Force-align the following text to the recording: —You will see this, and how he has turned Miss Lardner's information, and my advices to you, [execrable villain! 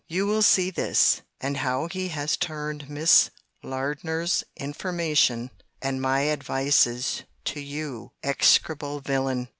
—You 0.07 0.25
will 0.25 0.41
see 0.41 0.71
this, 0.71 1.21
and 1.39 1.57
how 1.57 1.87
he 1.87 2.07
has 2.07 2.35
turned 2.35 2.89
Miss 2.89 3.29
Lardner's 3.61 4.43
information, 4.57 5.51
and 5.79 6.01
my 6.01 6.27
advices 6.27 7.21
to 7.45 7.59
you, 7.59 8.11
[execrable 8.23 8.99
villain! 9.01 9.49